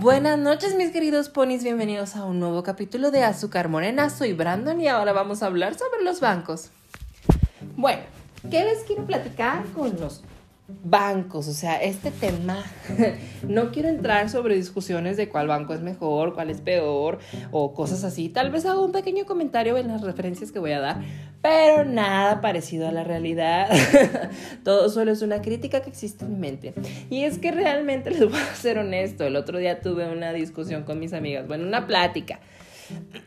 Buenas 0.00 0.38
noches 0.38 0.76
mis 0.76 0.92
queridos 0.92 1.28
ponis, 1.28 1.64
bienvenidos 1.64 2.14
a 2.14 2.24
un 2.24 2.38
nuevo 2.38 2.62
capítulo 2.62 3.10
de 3.10 3.24
Azúcar 3.24 3.68
Morena. 3.68 4.10
Soy 4.10 4.32
Brandon 4.32 4.80
y 4.80 4.86
ahora 4.86 5.12
vamos 5.12 5.42
a 5.42 5.46
hablar 5.46 5.74
sobre 5.74 6.04
los 6.04 6.20
bancos. 6.20 6.70
Bueno, 7.76 8.02
¿qué 8.48 8.64
les 8.64 8.84
quiero 8.84 9.04
platicar 9.06 9.64
con 9.74 9.98
los 9.98 10.22
bancos, 10.68 11.48
o 11.48 11.52
sea, 11.52 11.82
este 11.82 12.10
tema, 12.10 12.62
no 13.48 13.70
quiero 13.70 13.88
entrar 13.88 14.28
sobre 14.28 14.54
discusiones 14.54 15.16
de 15.16 15.30
cuál 15.30 15.48
banco 15.48 15.72
es 15.72 15.80
mejor, 15.80 16.34
cuál 16.34 16.50
es 16.50 16.60
peor 16.60 17.18
o 17.50 17.72
cosas 17.72 18.04
así. 18.04 18.28
Tal 18.28 18.50
vez 18.50 18.66
hago 18.66 18.84
un 18.84 18.92
pequeño 18.92 19.24
comentario 19.24 19.78
en 19.78 19.88
las 19.88 20.02
referencias 20.02 20.52
que 20.52 20.58
voy 20.58 20.72
a 20.72 20.80
dar, 20.80 21.00
pero 21.40 21.84
nada 21.84 22.40
parecido 22.40 22.88
a 22.88 22.92
la 22.92 23.04
realidad. 23.04 23.68
Todo 24.64 24.88
solo 24.88 25.12
es 25.12 25.22
una 25.22 25.40
crítica 25.40 25.80
que 25.80 25.90
existe 25.90 26.24
en 26.24 26.32
mi 26.32 26.38
mente. 26.38 26.74
Y 27.10 27.24
es 27.24 27.38
que 27.38 27.52
realmente 27.52 28.10
les 28.12 28.28
voy 28.28 28.40
a 28.40 28.54
ser 28.54 28.78
honesto, 28.78 29.24
el 29.24 29.36
otro 29.36 29.58
día 29.58 29.80
tuve 29.80 30.10
una 30.10 30.32
discusión 30.32 30.84
con 30.84 30.98
mis 30.98 31.12
amigas, 31.12 31.46
bueno, 31.46 31.66
una 31.66 31.86
plática. 31.86 32.40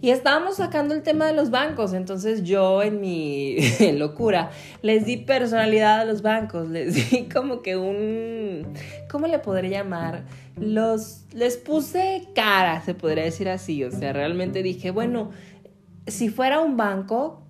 Y 0.00 0.10
estábamos 0.10 0.56
sacando 0.56 0.94
el 0.94 1.02
tema 1.02 1.26
de 1.26 1.32
los 1.32 1.50
bancos, 1.50 1.92
entonces 1.92 2.44
yo 2.44 2.82
en 2.82 3.00
mi 3.00 3.56
locura 3.94 4.50
les 4.82 5.04
di 5.04 5.16
personalidad 5.16 6.00
a 6.00 6.04
los 6.04 6.22
bancos, 6.22 6.68
les 6.68 6.94
di 6.94 7.28
como 7.28 7.62
que 7.62 7.76
un, 7.76 8.72
¿cómo 9.10 9.26
le 9.26 9.38
podría 9.38 9.82
llamar? 9.82 10.24
Los, 10.58 11.24
les 11.32 11.56
puse 11.56 12.22
cara, 12.34 12.82
se 12.82 12.94
podría 12.94 13.24
decir 13.24 13.48
así, 13.48 13.84
o 13.84 13.90
sea, 13.90 14.12
realmente 14.12 14.62
dije, 14.62 14.90
bueno, 14.90 15.30
si 16.06 16.28
fuera 16.28 16.60
un 16.60 16.76
banco, 16.76 17.42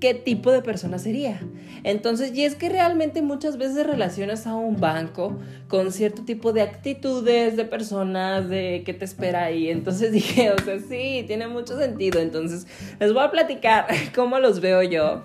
qué 0.00 0.14
tipo 0.14 0.50
de 0.50 0.62
persona 0.62 0.98
sería. 0.98 1.40
Entonces, 1.84 2.34
y 2.34 2.44
es 2.44 2.54
que 2.54 2.68
realmente 2.68 3.22
muchas 3.22 3.58
veces 3.58 3.86
relacionas 3.86 4.46
a 4.46 4.54
un 4.54 4.80
banco 4.80 5.38
con 5.68 5.92
cierto 5.92 6.24
tipo 6.24 6.52
de 6.52 6.62
actitudes 6.62 7.56
de 7.56 7.64
personas, 7.64 8.48
de 8.48 8.82
qué 8.84 8.94
te 8.94 9.04
espera 9.04 9.44
ahí. 9.44 9.68
Entonces 9.68 10.12
dije, 10.12 10.50
o 10.50 10.58
sea, 10.58 10.78
sí, 10.78 11.24
tiene 11.26 11.46
mucho 11.46 11.78
sentido. 11.78 12.20
Entonces, 12.20 12.66
les 12.98 13.12
voy 13.12 13.22
a 13.22 13.30
platicar 13.30 13.86
cómo 14.14 14.38
los 14.38 14.60
veo 14.60 14.82
yo. 14.82 15.24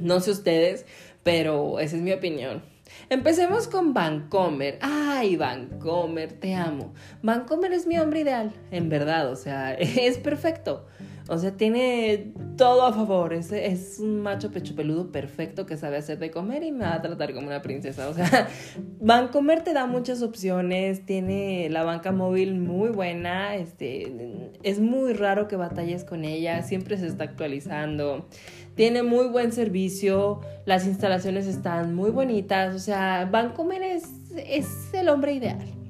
No 0.00 0.20
sé 0.20 0.30
ustedes, 0.30 0.86
pero 1.22 1.78
esa 1.80 1.96
es 1.96 2.02
mi 2.02 2.12
opinión. 2.12 2.62
Empecemos 3.08 3.68
con 3.68 3.94
Vancomer. 3.94 4.78
Ay, 4.80 5.36
Vancomer, 5.36 6.32
te 6.32 6.54
amo. 6.54 6.92
Vancomer 7.22 7.72
es 7.72 7.86
mi 7.86 7.98
hombre 7.98 8.20
ideal, 8.20 8.52
en 8.70 8.88
verdad, 8.88 9.30
o 9.30 9.36
sea, 9.36 9.74
es 9.74 10.18
perfecto. 10.18 10.86
O 11.28 11.38
sea, 11.38 11.52
tiene 11.56 12.32
todo 12.56 12.84
a 12.84 12.92
favor. 12.92 13.32
Es, 13.32 13.52
es 13.52 13.98
un 13.98 14.20
macho 14.20 14.50
pecho 14.50 14.74
peludo 14.74 15.12
perfecto 15.12 15.66
que 15.66 15.76
sabe 15.76 15.96
hacer 15.96 16.18
de 16.18 16.30
comer 16.30 16.62
y 16.64 16.72
me 16.72 16.84
va 16.84 16.94
a 16.94 17.02
tratar 17.02 17.32
como 17.32 17.46
una 17.46 17.62
princesa. 17.62 18.08
O 18.08 18.14
sea, 18.14 18.48
Vancomer 19.00 19.62
te 19.62 19.72
da 19.72 19.86
muchas 19.86 20.22
opciones. 20.22 21.06
Tiene 21.06 21.68
la 21.70 21.84
banca 21.84 22.12
móvil 22.12 22.54
muy 22.54 22.90
buena. 22.90 23.56
Este, 23.56 24.50
es 24.62 24.80
muy 24.80 25.12
raro 25.12 25.48
que 25.48 25.56
batalles 25.56 26.04
con 26.04 26.24
ella. 26.24 26.62
Siempre 26.62 26.96
se 26.96 27.06
está 27.06 27.24
actualizando. 27.24 28.26
Tiene 28.74 29.02
muy 29.02 29.28
buen 29.28 29.52
servicio. 29.52 30.40
Las 30.66 30.86
instalaciones 30.86 31.46
están 31.46 31.94
muy 31.94 32.10
bonitas. 32.10 32.74
O 32.74 32.78
sea, 32.78 33.28
Vancomer 33.30 33.82
es, 33.82 34.04
es 34.34 34.92
el 34.92 35.08
hombre 35.08 35.34
ideal 35.34 35.81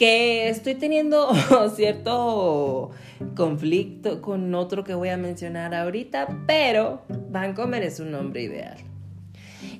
que 0.00 0.48
estoy 0.48 0.76
teniendo 0.76 1.30
cierto 1.76 2.90
conflicto 3.36 4.22
con 4.22 4.54
otro 4.54 4.82
que 4.82 4.94
voy 4.94 5.10
a 5.10 5.18
mencionar 5.18 5.74
ahorita, 5.74 6.38
pero 6.46 7.02
Vancomer 7.28 7.82
es 7.82 8.00
un 8.00 8.10
nombre 8.10 8.44
ideal. 8.44 8.78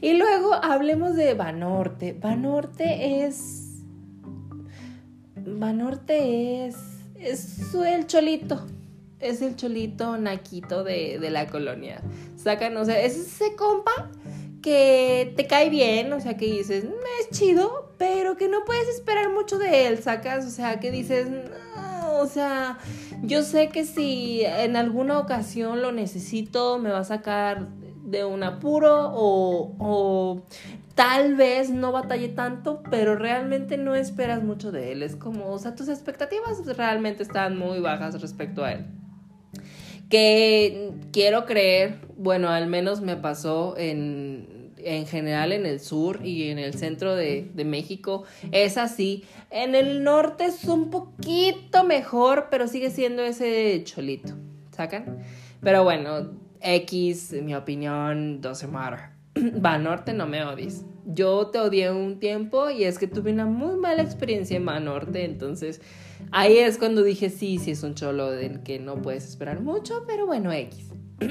Y 0.02 0.12
luego 0.12 0.52
hablemos 0.52 1.16
de 1.16 1.32
Banorte. 1.32 2.12
Banorte 2.12 3.24
es. 3.24 3.82
Banorte 5.36 6.66
es. 6.66 6.76
Es 7.18 7.72
el 7.72 8.06
cholito. 8.06 8.66
Es 9.20 9.40
el 9.40 9.56
cholito 9.56 10.18
naquito 10.18 10.84
de, 10.84 11.18
de 11.18 11.30
la 11.30 11.46
colonia. 11.46 12.02
Sacan, 12.36 12.76
o 12.76 12.84
sea, 12.84 13.00
es 13.00 13.16
ese 13.16 13.56
compa 13.56 14.10
que 14.62 15.32
te 15.36 15.46
cae 15.46 15.70
bien, 15.70 16.12
o 16.12 16.20
sea, 16.20 16.36
que 16.36 16.46
dices, 16.46 16.84
mm, 16.84 16.92
es 17.20 17.38
chido, 17.38 17.92
pero 17.98 18.36
que 18.36 18.48
no 18.48 18.64
puedes 18.64 18.88
esperar 18.88 19.30
mucho 19.30 19.58
de 19.58 19.86
él, 19.86 20.02
sacas, 20.02 20.46
o 20.46 20.50
sea, 20.50 20.80
que 20.80 20.90
dices, 20.90 21.28
o 22.12 22.26
sea, 22.26 22.78
yo 23.22 23.42
sé 23.42 23.68
que 23.68 23.84
si 23.84 24.42
en 24.44 24.76
alguna 24.76 25.18
ocasión 25.18 25.82
lo 25.82 25.92
necesito, 25.92 26.78
me 26.78 26.90
va 26.90 27.00
a 27.00 27.04
sacar 27.04 27.68
de 28.04 28.24
un 28.24 28.42
apuro 28.42 29.12
o, 29.14 29.74
o 29.78 30.42
tal 30.94 31.36
vez 31.36 31.70
no 31.70 31.92
batalle 31.92 32.28
tanto, 32.28 32.82
pero 32.90 33.16
realmente 33.16 33.76
no 33.76 33.94
esperas 33.94 34.42
mucho 34.42 34.72
de 34.72 34.92
él. 34.92 35.02
Es 35.02 35.16
como, 35.16 35.50
o 35.52 35.58
sea, 35.58 35.74
tus 35.74 35.88
expectativas 35.88 36.64
realmente 36.76 37.22
están 37.22 37.56
muy 37.56 37.80
bajas 37.80 38.20
respecto 38.20 38.64
a 38.64 38.72
él 38.72 38.99
que 40.10 40.90
quiero 41.12 41.46
creer, 41.46 42.00
bueno, 42.18 42.50
al 42.50 42.66
menos 42.66 43.00
me 43.00 43.16
pasó 43.16 43.76
en, 43.78 44.72
en 44.76 45.06
general 45.06 45.52
en 45.52 45.64
el 45.64 45.80
sur 45.80 46.26
y 46.26 46.50
en 46.50 46.58
el 46.58 46.74
centro 46.74 47.14
de, 47.14 47.48
de, 47.54 47.64
México, 47.64 48.24
es 48.52 48.76
así. 48.76 49.24
En 49.50 49.74
el 49.74 50.02
norte 50.02 50.46
es 50.46 50.64
un 50.64 50.90
poquito 50.90 51.84
mejor, 51.84 52.48
pero 52.50 52.66
sigue 52.66 52.90
siendo 52.90 53.22
ese 53.22 53.82
cholito, 53.84 54.34
¿sacan? 54.72 55.22
Pero 55.62 55.84
bueno, 55.84 56.32
X, 56.60 57.32
mi 57.42 57.54
opinión, 57.54 58.40
doesn't 58.40 58.72
matter. 58.72 59.09
Va, 59.64 59.78
norte, 59.78 60.12
no 60.12 60.26
me 60.26 60.44
odies. 60.44 60.84
Yo 61.06 61.48
te 61.48 61.58
odié 61.58 61.90
un 61.90 62.18
tiempo 62.18 62.70
y 62.70 62.84
es 62.84 62.98
que 62.98 63.06
tuve 63.06 63.32
una 63.32 63.46
muy 63.46 63.76
mala 63.76 64.02
experiencia 64.02 64.56
en 64.56 64.66
Banorte, 64.66 65.24
entonces 65.24 65.80
Ahí 66.32 66.58
es 66.58 66.78
cuando 66.78 67.02
dije, 67.02 67.28
sí, 67.28 67.58
sí 67.58 67.72
es 67.72 67.82
un 67.82 67.94
cholo 67.94 68.30
del 68.30 68.62
que 68.62 68.78
no 68.78 69.02
puedes 69.02 69.24
esperar 69.26 69.60
mucho, 69.60 70.04
pero 70.06 70.26
bueno, 70.26 70.52
X. 70.52 70.92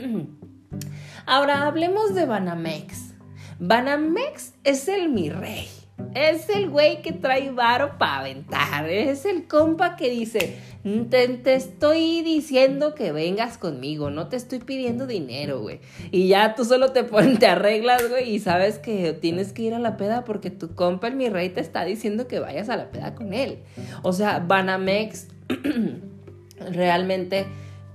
Ahora 1.26 1.68
hablemos 1.68 2.14
de 2.14 2.26
Banamex. 2.26 3.14
Banamex 3.60 4.54
es 4.64 4.88
el 4.88 5.10
mi 5.10 5.30
rey. 5.30 5.68
Es 6.16 6.50
el 6.50 6.70
güey 6.70 7.02
que 7.02 7.12
trae 7.12 7.52
varo 7.52 7.98
para 7.98 8.20
aventar. 8.20 8.90
Es 8.90 9.26
el 9.26 9.48
compa 9.48 9.96
que 9.96 10.10
dice, 10.10 10.58
te, 10.84 11.54
estoy 11.54 12.22
diciendo 12.22 12.96
que 12.96 13.12
vengas 13.12 13.58
conmigo, 13.58 14.10
no 14.10 14.28
te 14.28 14.38
estoy 14.38 14.60
pidiendo 14.60 15.08
dinero, 15.08 15.62
güey. 15.62 15.80
Y 16.12 16.28
ya 16.30 16.56
tú 16.56 16.66
solo 16.66 16.92
te, 16.92 17.04
te 17.04 17.48
arreglas, 17.48 18.10
güey, 18.10 18.36
y 18.36 18.40
sabes 18.40 18.80
que 18.80 19.14
tienes 19.14 19.52
que 19.52 19.64
ir 19.64 19.74
a 19.74 19.80
la 19.80 19.98
peda 19.98 20.24
porque 20.24 20.50
tu 20.50 20.76
compa, 20.76 21.08
el 21.08 21.16
mi 21.16 21.30
rey, 21.30 21.50
te 21.50 21.62
está 21.62 21.84
diciendo 21.84 22.28
que 22.28 22.40
vayas 22.40 22.70
a 22.70 22.78
la 22.78 22.92
peda 22.92 23.16
con 23.16 23.34
él. 23.34 23.60
O 24.04 24.14
sea, 24.14 24.40
Banamex 24.40 25.28
realmente 26.72 27.48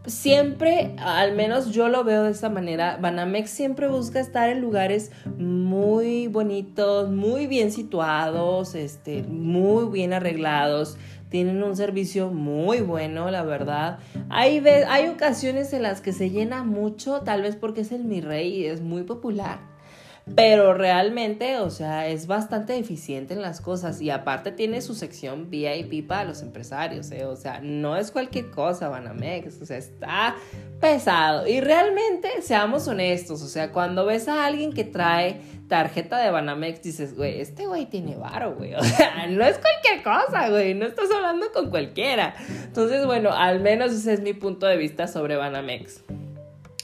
siempre, 0.06 0.94
al 0.98 1.34
menos 1.34 1.70
yo 1.70 1.88
lo 1.88 2.04
veo 2.04 2.24
de 2.24 2.30
esta 2.30 2.50
manera, 2.50 2.98
Banamex 3.00 3.50
siempre 3.50 3.88
busca 3.88 4.20
estar 4.20 4.50
en 4.50 4.60
lugares 4.60 5.12
muy 5.38 6.26
bonitos, 6.26 7.10
muy 7.10 7.46
bien 7.46 7.72
situados, 7.72 8.74
este, 8.74 9.22
muy 9.22 9.90
bien 9.90 10.12
arreglados. 10.12 10.98
Tienen 11.34 11.64
un 11.64 11.74
servicio 11.74 12.30
muy 12.30 12.80
bueno, 12.80 13.28
la 13.28 13.42
verdad. 13.42 13.98
Hay, 14.28 14.64
hay 14.68 15.08
ocasiones 15.08 15.72
en 15.72 15.82
las 15.82 16.00
que 16.00 16.12
se 16.12 16.30
llena 16.30 16.62
mucho, 16.62 17.22
tal 17.22 17.42
vez 17.42 17.56
porque 17.56 17.80
es 17.80 17.90
el 17.90 18.04
mi 18.04 18.20
rey 18.20 18.60
y 18.60 18.66
es 18.66 18.80
muy 18.80 19.02
popular 19.02 19.58
pero 20.34 20.72
realmente, 20.72 21.58
o 21.58 21.68
sea, 21.68 22.08
es 22.08 22.26
bastante 22.26 22.78
eficiente 22.78 23.34
en 23.34 23.42
las 23.42 23.60
cosas 23.60 24.00
y 24.00 24.08
aparte 24.08 24.52
tiene 24.52 24.80
su 24.80 24.94
sección 24.94 25.50
VIP 25.50 26.06
para 26.06 26.24
los 26.24 26.40
empresarios, 26.40 27.10
¿eh? 27.10 27.26
o 27.26 27.36
sea, 27.36 27.60
no 27.60 27.96
es 27.96 28.10
cualquier 28.10 28.50
cosa 28.50 28.88
Banamex, 28.88 29.60
o 29.60 29.66
sea, 29.66 29.76
está 29.76 30.36
pesado 30.80 31.46
y 31.46 31.60
realmente, 31.60 32.40
seamos 32.40 32.88
honestos, 32.88 33.42
o 33.42 33.48
sea, 33.48 33.70
cuando 33.70 34.06
ves 34.06 34.26
a 34.26 34.46
alguien 34.46 34.72
que 34.72 34.84
trae 34.84 35.42
tarjeta 35.68 36.18
de 36.18 36.30
Banamex, 36.30 36.82
dices, 36.82 37.16
güey, 37.16 37.40
este 37.40 37.66
güey 37.66 37.86
tiene 37.86 38.16
varo, 38.16 38.54
güey, 38.54 38.74
o 38.76 38.82
sea, 38.82 39.26
no 39.28 39.44
es 39.44 39.58
cualquier 39.58 40.02
cosa, 40.02 40.48
güey, 40.50 40.74
no 40.74 40.86
estás 40.86 41.10
hablando 41.10 41.50
con 41.52 41.70
cualquiera. 41.70 42.34
Entonces, 42.64 43.06
bueno, 43.06 43.32
al 43.32 43.60
menos 43.60 43.92
ese 43.92 44.14
es 44.14 44.20
mi 44.20 44.34
punto 44.34 44.66
de 44.66 44.76
vista 44.76 45.08
sobre 45.08 45.36
Banamex. 45.36 46.02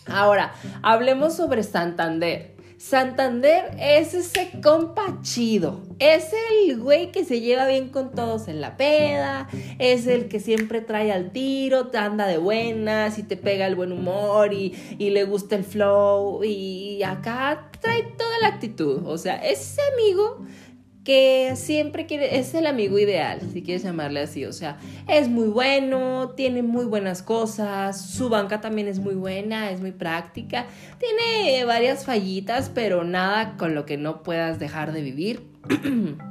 Ahora, 0.07 0.53
hablemos 0.83 1.37
sobre 1.37 1.63
Santander. 1.63 2.50
Santander 2.81 3.77
es 3.79 4.15
ese 4.15 4.51
compa 4.63 5.19
chido. 5.21 5.83
Es 5.99 6.31
el 6.65 6.81
güey 6.81 7.13
que 7.13 7.27
se 7.27 7.43
lleva 7.43 7.67
bien 7.67 7.91
con 7.91 8.13
todos 8.13 8.49
en 8.49 8.63
la 8.63 8.79
peda. 8.79 9.51
Es 9.79 10.07
el 10.07 10.29
que 10.29 10.41
siempre 10.41 10.81
trae 10.81 11.13
al 11.13 11.31
tiro, 11.31 11.89
te 11.89 11.99
anda 11.99 12.27
de 12.27 12.39
buenas 12.39 13.19
y 13.19 13.23
te 13.23 13.37
pega 13.37 13.67
el 13.67 13.75
buen 13.75 13.93
humor 13.93 14.55
y, 14.55 14.75
y 14.99 15.11
le 15.11 15.25
gusta 15.25 15.57
el 15.57 15.65
flow. 15.65 16.43
Y 16.43 17.03
acá 17.03 17.71
trae 17.83 18.03
toda 18.17 18.39
la 18.41 18.49
actitud. 18.49 19.03
O 19.05 19.19
sea, 19.19 19.37
ese 19.37 19.83
amigo 19.93 20.39
que 21.05 21.53
siempre 21.57 22.07
quiere, 22.07 22.39
es 22.39 22.55
el 22.55 22.67
amigo 22.67 22.99
ideal, 22.99 23.41
si 23.53 23.63
quieres 23.63 23.83
llamarle 23.83 24.21
así, 24.21 24.45
o 24.45 24.53
sea, 24.53 24.79
es 25.09 25.29
muy 25.29 25.49
bueno, 25.49 26.31
tiene 26.37 26.63
muy 26.63 26.85
buenas 26.85 27.23
cosas, 27.23 28.01
su 28.01 28.29
banca 28.29 28.61
también 28.61 28.87
es 28.87 28.99
muy 28.99 29.15
buena, 29.15 29.71
es 29.71 29.81
muy 29.81 29.93
práctica, 29.93 30.67
tiene 30.99 31.65
varias 31.65 32.05
fallitas, 32.05 32.71
pero 32.75 33.05
nada 33.05 33.57
con 33.57 33.75
lo 33.75 33.87
que 33.87 33.97
no 33.97 34.23
puedas 34.23 34.59
dejar 34.59 34.93
de 34.93 35.03
vivir. 35.03 35.47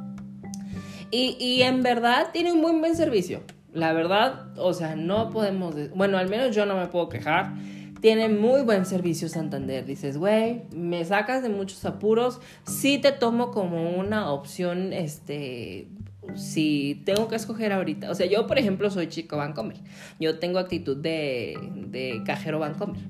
Y, 1.11 1.37
y 1.39 1.63
en 1.63 1.81
verdad 1.81 2.27
tiene 2.31 2.51
un 2.51 2.61
muy 2.61 2.71
buen 2.73 2.95
servicio. 2.95 3.41
La 3.73 3.93
verdad, 3.93 4.55
o 4.57 4.73
sea, 4.73 4.95
no 4.95 5.31
podemos, 5.31 5.73
bueno, 5.95 6.19
al 6.19 6.29
menos 6.29 6.55
yo 6.55 6.67
no 6.67 6.75
me 6.75 6.85
puedo 6.85 7.09
quejar. 7.09 7.53
Tiene 8.01 8.29
muy 8.29 8.61
buen 8.61 8.85
servicio 8.85 9.27
Santander. 9.29 9.85
Dices, 9.85 10.17
güey, 10.17 10.63
me 10.71 11.03
sacas 11.05 11.43
de 11.43 11.49
muchos 11.49 11.83
apuros. 11.85 12.39
Sí 12.65 12.97
te 12.97 13.11
tomo 13.11 13.51
como 13.51 13.91
una 13.91 14.31
opción, 14.31 14.93
este, 14.93 15.87
si 16.35 17.01
tengo 17.05 17.27
que 17.27 17.35
escoger 17.35 17.73
ahorita. 17.73 18.09
O 18.09 18.15
sea, 18.15 18.25
yo, 18.25 18.47
por 18.47 18.57
ejemplo, 18.57 18.89
soy 18.89 19.07
chico 19.07 19.37
Bancomer. 19.37 19.77
Yo 20.19 20.39
tengo 20.39 20.59
actitud 20.59 20.97
de, 20.97 21.57
de 21.87 22.21
cajero 22.25 22.59
Bancomer. 22.59 23.01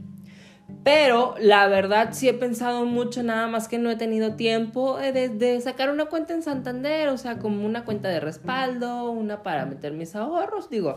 Pero 0.84 1.36
la 1.40 1.68
verdad 1.68 2.10
sí 2.14 2.30
he 2.30 2.34
pensado 2.34 2.86
mucho, 2.86 3.22
nada 3.24 3.48
más 3.48 3.68
que 3.68 3.80
no 3.80 3.90
he 3.90 3.96
tenido 3.96 4.36
tiempo 4.36 4.98
de, 4.98 5.30
de, 5.30 5.60
sacar 5.62 5.90
una 5.90 6.06
cuenta 6.06 6.34
en 6.34 6.44
Santander, 6.44 7.10
o 7.10 7.18
sea, 7.18 7.38
como 7.40 7.66
una 7.66 7.84
cuenta 7.86 8.08
de 8.08 8.20
respaldo, 8.20 9.10
una 9.10 9.44
para 9.44 9.66
meter 9.66 9.94
mis 9.94 10.16
ahorros. 10.16 10.70
Digo, 10.70 10.96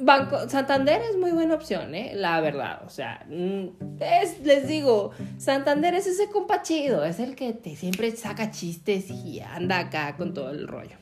Banco 0.00 0.48
Santander 0.48 1.02
es 1.02 1.16
muy 1.16 1.30
buena 1.30 1.54
opción, 1.54 1.94
¿eh? 1.94 2.12
La 2.14 2.40
verdad, 2.40 2.82
o 2.86 2.88
sea, 2.88 3.26
mm, 3.28 4.00
es, 4.00 4.40
les 4.40 4.66
digo, 4.66 5.10
Santander 5.38 5.94
es 5.94 6.06
ese 6.06 6.28
compa 6.30 6.62
chido, 6.62 7.04
es 7.04 7.20
el 7.20 7.36
que 7.36 7.52
te 7.52 7.76
siempre 7.76 8.10
saca 8.16 8.50
chistes 8.50 9.10
y 9.10 9.40
anda 9.40 9.78
acá 9.78 10.16
con 10.16 10.34
todo 10.34 10.50
el 10.50 10.66
rollo. 10.66 10.96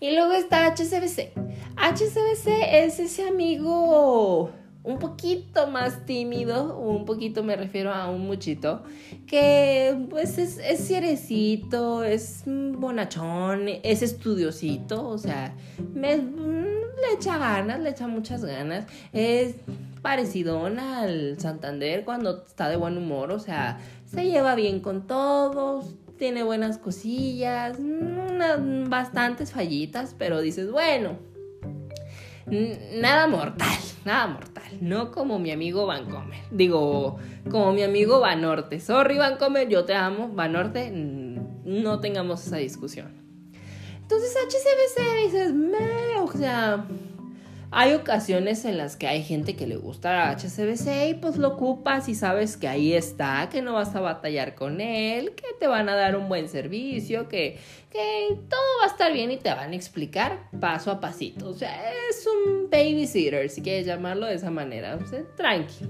Y 0.00 0.14
luego 0.14 0.32
está 0.32 0.66
HCBC. 0.66 1.32
HCBC 1.76 2.48
es 2.84 2.98
ese 2.98 3.28
amigo 3.28 4.50
un 4.84 4.98
poquito 4.98 5.68
más 5.68 6.04
tímido, 6.06 6.76
un 6.76 7.04
poquito 7.04 7.44
me 7.44 7.54
refiero 7.56 7.92
a 7.92 8.10
un 8.10 8.26
muchito, 8.26 8.82
que 9.26 10.06
pues 10.10 10.38
es, 10.38 10.58
es 10.58 10.86
cierecito, 10.86 12.02
es 12.02 12.42
bonachón, 12.46 13.68
es 13.82 14.02
estudiosito, 14.02 15.06
o 15.08 15.18
sea, 15.18 15.54
me, 15.94 16.16
le 16.16 17.14
echa 17.14 17.38
ganas, 17.38 17.80
le 17.80 17.90
echa 17.90 18.08
muchas 18.08 18.44
ganas, 18.44 18.86
es 19.12 19.54
parecido 20.02 20.66
al 20.66 21.38
Santander 21.38 22.04
cuando 22.04 22.44
está 22.44 22.68
de 22.68 22.76
buen 22.76 22.98
humor, 22.98 23.30
o 23.30 23.38
sea, 23.38 23.78
se 24.04 24.26
lleva 24.26 24.56
bien 24.56 24.80
con 24.80 25.06
todos, 25.06 25.94
tiene 26.18 26.42
buenas 26.42 26.78
cosillas, 26.78 27.76
bastantes 28.88 29.52
fallitas, 29.52 30.14
pero 30.18 30.40
dices, 30.40 30.72
bueno, 30.72 31.18
nada 32.52 33.26
mortal, 33.26 33.78
nada 34.04 34.26
mortal. 34.26 34.78
No 34.80 35.10
como 35.10 35.38
mi 35.38 35.50
amigo 35.50 35.86
Vancomer. 35.86 36.40
Digo, 36.50 37.18
como 37.50 37.72
mi 37.72 37.82
amigo 37.82 38.20
Vanorte. 38.20 38.80
Sorry, 38.80 39.18
Vancomer, 39.18 39.68
yo 39.68 39.84
te 39.84 39.94
amo. 39.94 40.28
Vanorte, 40.28 40.90
no 40.90 42.00
tengamos 42.00 42.46
esa 42.46 42.56
discusión. 42.56 43.22
Entonces, 44.00 44.36
HCBC 44.36 45.24
dices, 45.24 45.54
me, 45.54 46.20
o 46.20 46.30
sea, 46.32 46.84
hay 47.74 47.94
ocasiones 47.94 48.66
en 48.66 48.76
las 48.76 48.96
que 48.96 49.08
hay 49.08 49.22
gente 49.22 49.56
que 49.56 49.66
le 49.66 49.76
gusta 49.76 50.30
HCBC 50.30 51.08
y 51.08 51.14
pues 51.14 51.38
lo 51.38 51.48
ocupas 51.48 52.06
y 52.10 52.14
sabes 52.14 52.58
que 52.58 52.68
ahí 52.68 52.92
está, 52.92 53.48
que 53.50 53.62
no 53.62 53.72
vas 53.72 53.94
a 53.96 54.00
batallar 54.00 54.54
con 54.54 54.82
él, 54.82 55.34
que 55.34 55.46
te 55.58 55.66
van 55.66 55.88
a 55.88 55.94
dar 55.94 56.14
un 56.16 56.28
buen 56.28 56.50
servicio, 56.50 57.28
que, 57.28 57.58
que 57.90 58.36
todo 58.50 58.60
va 58.80 58.84
a 58.84 58.88
estar 58.88 59.10
bien 59.14 59.30
y 59.30 59.38
te 59.38 59.48
van 59.54 59.72
a 59.72 59.74
explicar 59.74 60.50
paso 60.60 60.90
a 60.90 61.00
pasito. 61.00 61.48
O 61.48 61.54
sea, 61.54 61.90
es 62.10 62.26
un 62.26 62.68
babysitter, 62.68 63.48
si 63.48 63.62
quieres 63.62 63.86
llamarlo 63.86 64.26
de 64.26 64.34
esa 64.34 64.50
manera. 64.50 64.98
O 65.02 65.06
sea, 65.08 65.22
tranqui. 65.34 65.86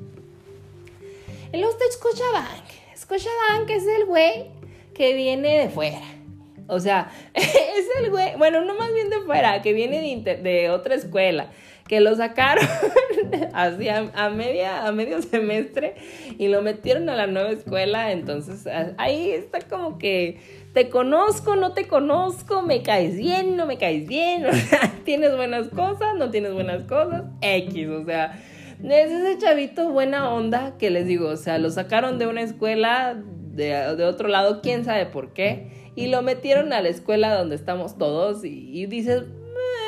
El 1.51 1.61
luego 1.61 1.77
está 1.77 1.85
Scotiabank. 1.91 2.65
Scotiabank 2.97 3.71
es 3.71 3.87
el 3.89 4.07
güey 4.07 4.51
que 4.95 5.15
viene 5.15 5.59
de 5.59 5.69
fuera. 5.69 6.22
O 6.67 6.81
sea, 6.81 7.11
es 7.35 7.87
el 8.01 8.11
güey, 8.11 8.37
bueno, 8.37 8.65
no 8.65 8.75
más 8.75 8.93
bien 8.93 9.11
de 9.11 9.21
fuera, 9.21 9.63
que 9.63 9.73
viene 9.73 10.01
de, 10.25 10.37
de 10.37 10.71
otra 10.71 10.95
escuela 10.95 11.51
que 11.93 12.01
lo 12.01 12.17
sacaron 12.17 12.65
así 13.53 13.89
a, 13.89 14.31
media, 14.31 14.87
a 14.87 14.93
medio 14.93 15.21
semestre 15.21 15.95
y 16.39 16.49
lo 16.49 16.63
metieron 16.63 17.09
a 17.11 17.17
la 17.17 17.27
nueva 17.27 17.51
escuela. 17.51 18.13
Entonces 18.13 18.67
ahí 18.97 19.31
está 19.31 19.61
como 19.61 19.99
que 19.99 20.41
te 20.73 20.89
conozco, 20.89 21.55
no 21.55 21.75
te 21.75 21.87
conozco, 21.87 22.63
me 22.63 22.83
caes 22.83 23.17
bien, 23.17 23.57
no 23.57 23.67
me 23.67 23.77
caes 23.77 24.09
bien, 24.09 24.47
o 24.47 24.53
sea, 24.55 24.91
tienes 25.05 25.37
buenas 25.37 25.69
cosas, 25.69 26.15
no 26.17 26.31
tienes 26.31 26.55
buenas 26.55 26.85
cosas, 26.85 27.25
X, 27.43 27.89
o 27.89 28.05
sea. 28.07 28.41
Es 28.83 29.13
ese 29.13 29.39
chavito 29.39 29.91
buena 29.91 30.33
onda 30.33 30.77
que 30.77 30.91
les 30.91 31.07
digo, 31.07 31.29
o 31.29 31.37
sea, 31.37 31.59
lo 31.59 31.71
sacaron 31.71 32.19
de 32.19 32.27
una 32.27 32.41
escuela 32.41 33.23
de, 33.53 33.97
de 33.97 34.05
otro 34.05 34.29
lado, 34.29 34.61
quién 34.63 34.85
sabe 34.85 35.07
por 35.07 35.33
qué, 35.33 35.83
y 35.95 36.09
lo 36.09 36.23
metieron 36.23 36.73
a 36.73 36.81
la 36.81 36.89
escuela 36.89 37.37
donde 37.37 37.55
estamos 37.55 37.99
todos 37.99 38.45
y, 38.45 38.87
dices, 38.87 39.25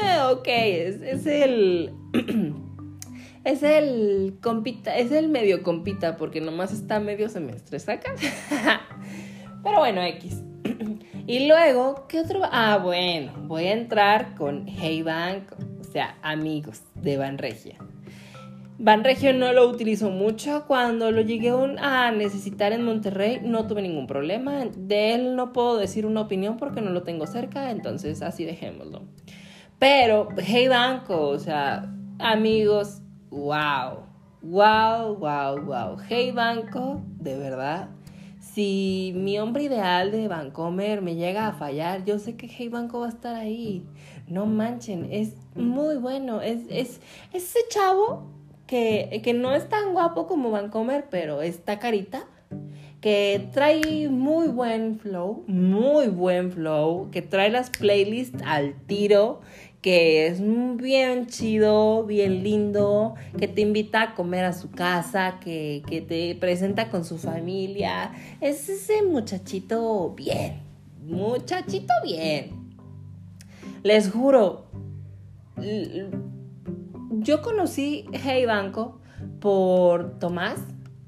eh, 0.03 0.21
ok, 0.31 0.47
es, 0.47 1.27
el... 1.27 1.93
es 3.45 3.63
el 3.63 4.39
compita, 4.43 4.97
es 4.97 5.13
el 5.13 5.29
medio 5.29 5.63
compita, 5.63 6.17
porque 6.17 6.41
nomás 6.41 6.73
está 6.73 7.01
medio 7.01 7.29
semestre, 7.29 7.79
¿sacas? 7.79 8.21
Pero 9.65 9.79
bueno, 9.79 10.03
X. 10.03 10.43
y 11.27 11.47
luego, 11.49 12.07
¿qué 12.09 12.21
otro? 12.21 12.43
Ah, 12.45 12.79
bueno, 12.83 13.33
voy 13.47 13.65
a 13.67 13.73
entrar 13.73 14.35
con 14.35 14.67
Hey 14.69 15.03
Bank, 15.03 15.53
o 15.81 15.85
sea, 15.85 16.19
amigos 16.23 16.83
de 16.97 17.17
Banregia. 17.17 17.79
Banregio 18.79 19.33
no 19.33 19.53
lo 19.53 19.69
utilizo 19.69 20.11
mucho. 20.11 20.65
Cuando 20.67 21.13
lo 21.13 21.21
llegué 21.21 21.53
a 21.79 22.11
necesitar 22.11 22.73
en 22.73 22.85
Monterrey, 22.85 23.41
no 23.43 23.67
tuve 23.67 23.83
ningún 23.83 24.07
problema. 24.09 24.65
De 24.77 25.15
él 25.15 25.37
no 25.37 25.53
puedo 25.53 25.77
decir 25.77 26.07
una 26.07 26.23
opinión 26.23 26.57
porque 26.57 26.81
no 26.81 26.91
lo 26.91 27.05
tengo 27.05 27.27
cerca, 27.27 27.71
entonces 27.71 28.21
así 28.21 28.45
dejémoslo. 28.45 29.03
Pero, 29.79 30.29
hey 30.39 30.67
banco, 30.67 31.29
o 31.29 31.39
sea, 31.39 31.95
amigos, 32.19 33.01
wow, 33.31 34.07
wow, 34.43 35.15
wow, 35.17 35.61
wow. 35.65 35.97
Hey 36.09 36.33
banco, 36.33 37.01
de 37.21 37.39
verdad. 37.39 37.91
Si 38.41 39.13
mi 39.17 39.39
hombre 39.39 39.65
ideal 39.65 40.11
de 40.13 40.29
Bancomer 40.29 41.01
me 41.01 41.15
llega 41.17 41.49
a 41.49 41.53
fallar, 41.53 42.05
yo 42.05 42.19
sé 42.19 42.37
que 42.37 42.47
Hey 42.47 42.69
Banco 42.69 43.01
va 43.01 43.07
a 43.07 43.09
estar 43.09 43.35
ahí. 43.35 43.85
No 44.29 44.47
manchen, 44.47 45.09
es 45.11 45.35
muy 45.57 45.97
bueno. 45.97 46.41
Es, 46.41 46.61
es, 46.69 47.01
ese 47.33 47.59
chavo 47.69 48.34
que, 49.23 49.35
no 49.35 49.55
es 49.55 49.69
tan 49.69 49.93
guapo 49.93 50.27
como 50.27 50.51
Bancomer, 50.51 51.07
pero 51.11 51.43
está 51.43 51.79
carita 51.79 52.25
que 53.01 53.49
trae 53.53 54.09
muy 54.09 54.49
buen 54.49 54.99
flow, 54.99 55.45
muy 55.47 56.09
buen 56.09 56.51
flow, 56.51 57.11
que 57.11 57.21
trae 57.21 57.51
las 57.51 57.69
playlists 57.69 58.43
al 58.47 58.75
tiro, 58.87 59.43
que 59.83 60.27
es 60.27 60.41
bien 60.41 61.27
chido, 61.27 62.05
bien 62.05 62.43
lindo, 62.43 63.15
que 63.39 63.47
te 63.47 63.61
invita 63.61 64.03
a 64.03 64.15
comer 64.15 64.47
a 64.47 64.55
su 64.55 64.71
casa, 64.71 65.39
que, 65.45 65.83
que 65.87 66.01
te 66.01 66.35
presenta 66.35 66.89
con 66.89 67.05
su 67.05 67.19
familia. 67.19 68.13
Es 68.41 68.71
ese 68.71 69.03
muchachito 69.03 70.15
bien, 70.17 70.63
muchachito 71.07 71.93
bien. 72.03 72.75
Les 73.83 74.11
juro, 74.11 74.65
yo 77.25 77.43
conocí 77.43 78.07
Hey 78.13 78.47
Banco 78.47 79.01
por 79.41 80.19
Tomás 80.19 80.61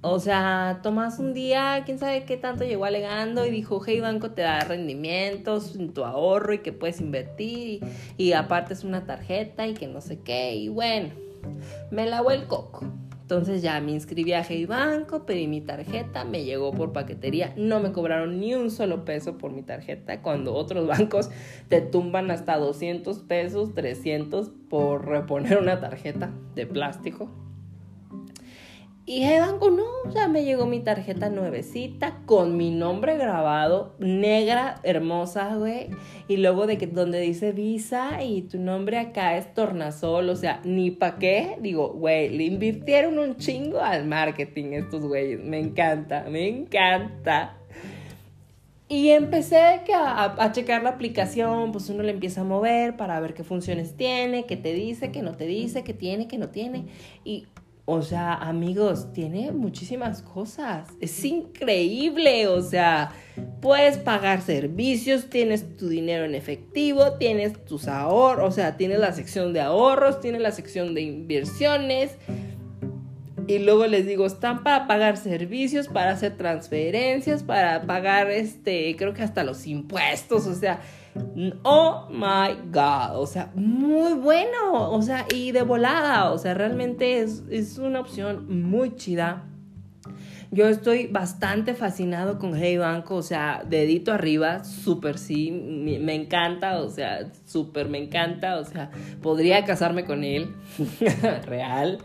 o 0.08 0.20
sea, 0.20 0.78
tomas 0.84 1.18
un 1.18 1.34
día, 1.34 1.82
quién 1.84 1.98
sabe 1.98 2.24
qué 2.24 2.36
tanto 2.36 2.62
llegó 2.62 2.84
alegando 2.84 3.44
y 3.44 3.50
dijo, 3.50 3.82
hey 3.84 4.00
banco 4.00 4.30
te 4.30 4.42
da 4.42 4.60
rendimientos 4.60 5.74
en 5.74 5.92
tu 5.92 6.04
ahorro 6.04 6.52
y 6.52 6.58
que 6.58 6.72
puedes 6.72 7.00
invertir 7.00 7.80
y, 8.16 8.32
aparte 8.32 8.74
es 8.74 8.84
una 8.84 9.04
tarjeta 9.04 9.66
y 9.66 9.74
que 9.74 9.88
no 9.88 10.00
sé 10.00 10.20
qué. 10.20 10.54
Y 10.54 10.68
bueno, 10.68 11.10
me 11.90 12.06
lavó 12.06 12.30
el 12.30 12.46
coco. 12.46 12.84
Entonces 13.26 13.60
ya 13.60 13.80
me 13.80 13.90
inscribí 13.90 14.34
a 14.34 14.44
Hey 14.44 14.66
Banco, 14.66 15.26
pedí 15.26 15.48
mi 15.48 15.60
tarjeta, 15.60 16.24
me 16.24 16.44
llegó 16.44 16.70
por 16.70 16.92
paquetería, 16.92 17.52
no 17.56 17.80
me 17.80 17.90
cobraron 17.90 18.38
ni 18.38 18.54
un 18.54 18.70
solo 18.70 19.04
peso 19.04 19.36
por 19.36 19.50
mi 19.50 19.62
tarjeta, 19.62 20.22
cuando 20.22 20.54
otros 20.54 20.86
bancos 20.86 21.28
te 21.68 21.80
tumban 21.80 22.30
hasta 22.30 22.56
200 22.56 23.18
pesos, 23.18 23.74
300 23.74 24.52
por 24.70 25.08
reponer 25.08 25.58
una 25.58 25.80
tarjeta 25.80 26.30
de 26.54 26.68
plástico. 26.68 27.28
Y 29.08 29.22
el 29.22 29.40
banco, 29.40 29.70
no, 29.70 29.84
o 30.04 30.10
sea, 30.10 30.26
me 30.26 30.42
llegó 30.42 30.66
mi 30.66 30.80
tarjeta 30.80 31.30
nuevecita 31.30 32.18
con 32.26 32.56
mi 32.56 32.72
nombre 32.72 33.16
grabado, 33.16 33.94
negra, 34.00 34.80
hermosa, 34.82 35.54
güey. 35.54 35.90
Y 36.26 36.38
luego 36.38 36.66
de 36.66 36.76
que 36.76 36.88
donde 36.88 37.20
dice 37.20 37.52
Visa 37.52 38.24
y 38.24 38.42
tu 38.42 38.58
nombre 38.58 38.98
acá 38.98 39.36
es 39.36 39.54
Tornasol, 39.54 40.28
o 40.28 40.34
sea, 40.34 40.60
ni 40.64 40.90
pa' 40.90 41.20
qué. 41.20 41.56
Digo, 41.60 41.90
güey, 41.90 42.36
le 42.36 42.46
invirtieron 42.46 43.20
un 43.20 43.36
chingo 43.36 43.78
al 43.78 44.06
marketing 44.06 44.72
estos 44.72 45.06
güeyes. 45.06 45.38
Me 45.38 45.60
encanta, 45.60 46.24
me 46.28 46.48
encanta. 46.48 47.58
Y 48.88 49.10
empecé 49.10 49.58
a, 49.94 50.34
a, 50.36 50.52
checar 50.52 50.82
la 50.82 50.90
aplicación, 50.90 51.70
pues 51.70 51.88
uno 51.90 52.02
le 52.02 52.10
empieza 52.10 52.40
a 52.40 52.44
mover 52.44 52.96
para 52.96 53.20
ver 53.20 53.34
qué 53.34 53.44
funciones 53.44 53.96
tiene, 53.96 54.46
qué 54.46 54.56
te 54.56 54.72
dice, 54.72 55.12
qué 55.12 55.22
no 55.22 55.36
te 55.36 55.46
dice, 55.46 55.84
qué 55.84 55.94
tiene, 55.94 56.26
qué 56.26 56.38
no 56.38 56.48
tiene. 56.48 56.86
Y 57.24 57.46
o 57.88 58.02
sea, 58.02 58.34
amigos, 58.34 59.12
tiene 59.12 59.52
muchísimas 59.52 60.20
cosas. 60.20 60.88
Es 61.00 61.24
increíble, 61.24 62.48
o 62.48 62.60
sea, 62.60 63.12
puedes 63.62 63.96
pagar 63.96 64.42
servicios, 64.42 65.30
tienes 65.30 65.76
tu 65.76 65.88
dinero 65.88 66.24
en 66.24 66.34
efectivo, 66.34 67.12
tienes 67.12 67.64
tus 67.64 67.86
ahorros, 67.86 68.48
o 68.48 68.50
sea, 68.50 68.76
tienes 68.76 68.98
la 68.98 69.12
sección 69.12 69.52
de 69.52 69.60
ahorros, 69.60 70.20
tienes 70.20 70.42
la 70.42 70.50
sección 70.50 70.94
de 70.94 71.02
inversiones. 71.02 72.16
Y 73.46 73.60
luego 73.60 73.86
les 73.86 74.04
digo, 74.04 74.26
están 74.26 74.64
para 74.64 74.88
pagar 74.88 75.16
servicios, 75.16 75.86
para 75.86 76.10
hacer 76.10 76.36
transferencias, 76.36 77.44
para 77.44 77.82
pagar 77.82 78.32
este, 78.32 78.96
creo 78.96 79.14
que 79.14 79.22
hasta 79.22 79.44
los 79.44 79.64
impuestos, 79.68 80.48
o 80.48 80.54
sea, 80.56 80.80
oh 81.62 82.08
my 82.10 82.70
god, 82.70 83.20
o 83.20 83.26
sea, 83.26 83.50
muy 83.54 84.14
bueno, 84.14 84.90
o 84.90 85.02
sea, 85.02 85.26
y 85.32 85.52
de 85.52 85.62
volada, 85.62 86.30
o 86.32 86.38
sea, 86.38 86.54
realmente 86.54 87.20
es, 87.20 87.44
es 87.50 87.78
una 87.78 88.00
opción 88.00 88.68
muy 88.68 88.96
chida. 88.96 89.44
Yo 90.52 90.68
estoy 90.68 91.08
bastante 91.08 91.74
fascinado 91.74 92.38
con 92.38 92.56
Hey 92.56 92.76
Banco, 92.76 93.16
o 93.16 93.22
sea, 93.22 93.64
dedito 93.68 94.12
arriba, 94.12 94.62
súper 94.64 95.18
sí, 95.18 95.50
me, 95.50 96.14
encanta, 96.14 96.80
o 96.80 96.88
sea, 96.88 97.32
súper 97.44 97.88
me 97.88 97.98
encanta, 97.98 98.58
o 98.58 98.64
sea, 98.64 98.90
podría 99.22 99.64
casarme 99.64 100.04
con 100.04 100.22
él, 100.22 100.54
real. 101.46 101.98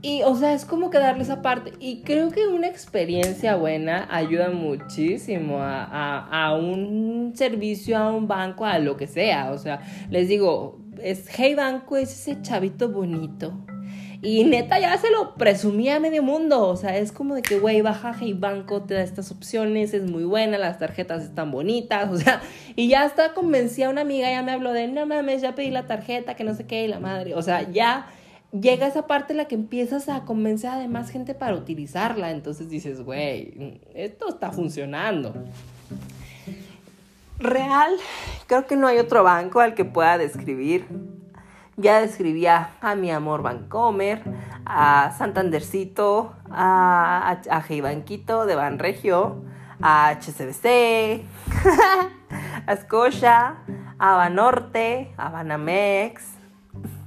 Y, 0.00 0.22
o 0.22 0.34
sea, 0.36 0.52
es 0.52 0.64
como 0.64 0.90
que 0.90 0.98
darle 0.98 1.24
esa 1.24 1.42
parte. 1.42 1.72
Y 1.80 2.02
creo 2.02 2.30
que 2.30 2.46
una 2.46 2.68
experiencia 2.68 3.56
buena 3.56 4.06
ayuda 4.10 4.50
muchísimo 4.50 5.60
a, 5.60 6.18
a, 6.26 6.54
un 6.54 7.32
servicio, 7.34 7.98
a 7.98 8.12
un 8.12 8.28
banco, 8.28 8.64
a 8.64 8.78
lo 8.78 8.96
que 8.96 9.06
sea. 9.06 9.50
O 9.50 9.58
sea, 9.58 9.80
les 10.08 10.28
digo, 10.28 10.78
es 11.02 11.26
Hey 11.36 11.54
Banco 11.54 11.96
es 11.96 12.10
ese 12.10 12.40
chavito 12.42 12.88
bonito 12.90 13.52
y 14.20 14.42
neta 14.42 14.80
ya 14.80 14.96
se 14.96 15.10
lo 15.10 15.34
presumía 15.34 15.96
a 15.96 16.00
medio 16.00 16.22
mundo. 16.22 16.66
O 16.66 16.76
sea, 16.76 16.96
es 16.96 17.12
como 17.12 17.34
de 17.34 17.42
que, 17.42 17.58
güey, 17.60 17.82
baja 17.82 18.14
Hey 18.18 18.34
Banco, 18.34 18.82
te 18.82 18.94
da 18.94 19.02
estas 19.02 19.30
opciones, 19.30 19.94
es 19.94 20.10
muy 20.10 20.24
buena, 20.24 20.58
las 20.58 20.78
tarjetas 20.78 21.22
están 21.22 21.52
bonitas. 21.52 22.10
O 22.10 22.16
sea, 22.16 22.40
y 22.74 22.88
ya 22.88 23.02
hasta 23.02 23.32
convencí 23.32 23.82
a 23.82 23.90
una 23.90 24.00
amiga, 24.00 24.28
ya 24.28 24.42
me 24.42 24.52
habló 24.52 24.72
de, 24.72 24.88
no 24.88 25.06
mames, 25.06 25.42
ya 25.42 25.54
pedí 25.54 25.70
la 25.70 25.86
tarjeta, 25.86 26.34
que 26.34 26.44
no 26.44 26.54
sé 26.54 26.66
qué, 26.66 26.84
y 26.84 26.88
la 26.88 26.98
madre. 26.98 27.34
O 27.34 27.42
sea, 27.42 27.70
ya 27.70 28.08
llega 28.52 28.86
esa 28.86 29.06
parte 29.06 29.32
en 29.32 29.38
la 29.38 29.44
que 29.46 29.54
empiezas 29.54 30.08
a 30.08 30.24
convencer 30.24 30.70
a 30.70 30.78
demás 30.78 31.10
gente 31.10 31.34
para 31.34 31.54
utilizarla. 31.54 32.30
Entonces 32.30 32.68
dices, 32.68 33.02
güey, 33.02 33.80
esto 33.94 34.28
está 34.28 34.52
funcionando. 34.52 35.34
Real, 37.38 37.92
creo 38.46 38.66
que 38.66 38.76
no 38.76 38.86
hay 38.88 38.98
otro 38.98 39.22
banco 39.22 39.60
al 39.60 39.74
que 39.74 39.84
pueda 39.84 40.18
describir 40.18 40.86
ya 41.78 42.00
describía 42.00 42.70
a 42.80 42.96
mi 42.96 43.10
amor 43.12 43.42
Vancomer, 43.42 44.22
a 44.66 45.12
Santandercito, 45.16 46.34
a, 46.50 47.38
a, 47.48 47.82
Banquito 47.82 48.46
de 48.46 48.56
Banregio, 48.56 49.44
a 49.80 50.10
HCBC, 50.10 51.22
a 52.66 52.76
Scotia, 52.76 53.58
a 53.96 54.16
Banorte, 54.16 55.14
a 55.16 55.30
Banamex. 55.30 56.37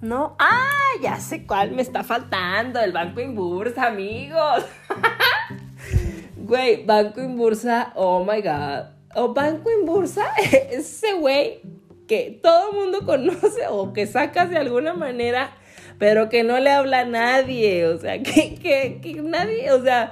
No, 0.01 0.35
ah, 0.39 0.69
ya 1.01 1.19
sé 1.19 1.45
cuál 1.45 1.71
me 1.71 1.83
está 1.83 2.03
faltando, 2.03 2.79
el 2.79 2.91
Banco 2.91 3.21
Inbursa, 3.21 3.87
amigos. 3.87 4.65
Güey, 6.35 6.83
Banco 6.85 7.21
Inbursa, 7.21 7.93
oh 7.95 8.25
my 8.25 8.41
god. 8.41 8.87
O 9.15 9.33
Banco 9.33 9.71
Inbursa, 9.71 10.25
ese 10.71 11.13
güey 11.13 11.61
que 12.07 12.39
todo 12.43 12.71
el 12.71 12.77
mundo 12.77 12.99
conoce 13.05 13.67
o 13.69 13.93
que 13.93 14.07
sacas 14.07 14.49
de 14.49 14.57
alguna 14.57 14.93
manera, 14.93 15.51
pero 15.97 16.29
que 16.29 16.43
no 16.43 16.59
le 16.59 16.71
habla 16.71 17.01
a 17.01 17.05
nadie, 17.05 17.85
o 17.85 17.99
sea, 17.99 18.21
que, 18.23 18.55
que, 18.55 18.99
que 19.01 19.21
nadie, 19.21 19.71
o 19.71 19.81
sea, 19.83 20.11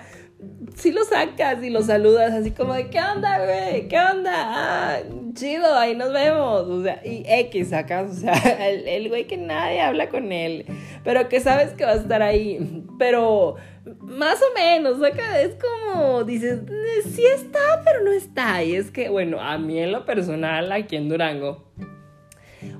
si 0.75 0.91
lo 0.91 1.03
sacas 1.03 1.63
y 1.63 1.69
lo 1.69 1.81
saludas 1.81 2.33
así 2.33 2.51
como 2.51 2.73
de, 2.73 2.89
¿qué 2.89 2.99
onda, 2.99 3.45
güey? 3.45 3.87
¿Qué 3.87 3.97
onda? 3.97 4.33
Ah, 4.35 4.99
chido, 5.33 5.75
ahí 5.75 5.95
nos 5.95 6.11
vemos. 6.13 6.61
O 6.67 6.83
sea, 6.83 7.01
y 7.05 7.23
X 7.25 7.69
sacas, 7.69 8.11
o 8.11 8.13
sea, 8.13 8.33
el, 8.69 8.87
el, 8.87 9.09
güey 9.09 9.27
que 9.27 9.37
nadie 9.37 9.81
habla 9.81 10.09
con 10.09 10.31
él, 10.31 10.65
pero 11.03 11.29
que 11.29 11.39
sabes 11.39 11.71
que 11.73 11.85
va 11.85 11.91
a 11.91 11.95
estar 11.95 12.21
ahí. 12.21 12.85
Pero 12.97 13.55
más 14.01 14.39
o 14.41 14.53
menos, 14.53 14.99
saca, 14.99 15.41
es 15.41 15.55
como, 15.55 16.23
dices, 16.23 16.61
eh, 16.67 17.09
sí 17.09 17.25
está, 17.25 17.81
pero 17.83 18.03
no 18.03 18.11
está. 18.11 18.63
Y 18.63 18.75
es 18.75 18.91
que, 18.91 19.09
bueno, 19.09 19.39
a 19.39 19.57
mí 19.57 19.79
en 19.79 19.91
lo 19.91 20.05
personal, 20.05 20.71
aquí 20.71 20.95
en 20.95 21.09
Durango, 21.09 21.65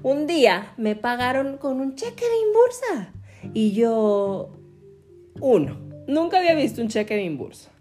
un 0.03 0.27
día 0.27 0.73
me 0.77 0.95
pagaron 0.95 1.57
con 1.57 1.79
un 1.79 1.95
cheque 1.95 2.25
de 2.25 2.37
Inbursa. 2.47 3.13
Y 3.53 3.71
yo, 3.71 4.51
uno, 5.39 5.77
nunca 6.07 6.39
había 6.39 6.55
visto 6.55 6.81
un 6.81 6.89
cheque 6.89 7.15
de 7.15 7.23
Inbursa. 7.23 7.71